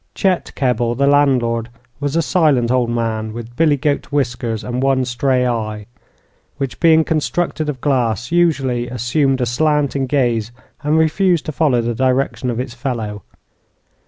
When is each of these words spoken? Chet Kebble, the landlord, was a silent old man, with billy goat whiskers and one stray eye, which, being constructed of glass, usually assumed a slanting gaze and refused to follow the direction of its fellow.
Chet 0.15 0.51
Kebble, 0.55 0.95
the 0.97 1.05
landlord, 1.05 1.69
was 1.99 2.15
a 2.15 2.23
silent 2.23 2.71
old 2.71 2.89
man, 2.89 3.33
with 3.33 3.55
billy 3.55 3.77
goat 3.77 4.07
whiskers 4.11 4.63
and 4.63 4.81
one 4.81 5.05
stray 5.05 5.45
eye, 5.45 5.85
which, 6.57 6.79
being 6.79 7.03
constructed 7.03 7.69
of 7.69 7.81
glass, 7.81 8.31
usually 8.31 8.87
assumed 8.89 9.41
a 9.41 9.45
slanting 9.45 10.07
gaze 10.07 10.51
and 10.81 10.97
refused 10.97 11.45
to 11.45 11.51
follow 11.51 11.81
the 11.83 11.93
direction 11.93 12.49
of 12.49 12.59
its 12.59 12.73
fellow. 12.73 13.21